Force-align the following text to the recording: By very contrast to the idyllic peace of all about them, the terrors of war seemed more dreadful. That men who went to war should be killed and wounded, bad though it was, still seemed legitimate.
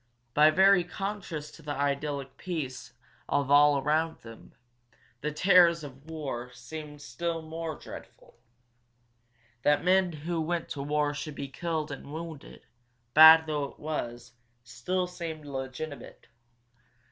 By 0.33 0.49
very 0.49 0.83
contrast 0.83 1.53
to 1.53 1.61
the 1.61 1.75
idyllic 1.75 2.35
peace 2.37 2.93
of 3.29 3.51
all 3.51 3.77
about 3.77 4.23
them, 4.23 4.53
the 5.21 5.31
terrors 5.31 5.83
of 5.83 6.09
war 6.09 6.49
seemed 6.53 7.05
more 7.21 7.75
dreadful. 7.75 8.39
That 9.61 9.83
men 9.83 10.11
who 10.11 10.41
went 10.41 10.69
to 10.69 10.81
war 10.81 11.13
should 11.13 11.35
be 11.35 11.49
killed 11.49 11.91
and 11.91 12.11
wounded, 12.11 12.63
bad 13.13 13.45
though 13.45 13.65
it 13.65 13.77
was, 13.79 14.33
still 14.63 15.05
seemed 15.05 15.45
legitimate. 15.45 16.25